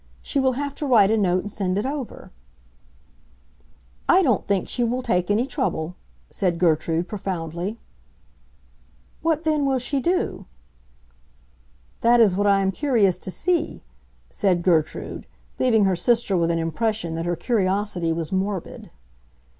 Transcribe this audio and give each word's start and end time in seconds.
"She 0.23 0.39
will 0.39 0.53
have 0.53 0.73
to 0.81 0.85
write 0.87 1.11
a 1.11 1.15
note 1.17 1.41
and 1.43 1.51
send 1.51 1.77
it 1.77 1.85
over." 1.85 2.31
"I 4.09 4.23
don't 4.23 4.47
think 4.47 4.67
she 4.67 4.83
will 4.83 5.03
take 5.03 5.29
any 5.29 5.45
trouble," 5.45 5.95
said 6.31 6.57
Gertrude, 6.57 7.07
profoundly. 7.07 7.77
"What 9.21 9.43
then 9.43 9.63
will 9.63 9.77
she 9.77 9.99
do?" 9.99 10.47
"That 11.99 12.19
is 12.19 12.35
what 12.35 12.47
I 12.47 12.61
am 12.61 12.71
curious 12.71 13.19
to 13.19 13.29
see," 13.29 13.83
said 14.31 14.63
Gertrude, 14.63 15.27
leaving 15.59 15.85
her 15.85 15.95
sister 15.95 16.35
with 16.35 16.49
an 16.49 16.57
impression 16.57 17.13
that 17.13 17.27
her 17.27 17.35
curiosity 17.35 18.11
was 18.11 18.31
morbid. 18.31 18.89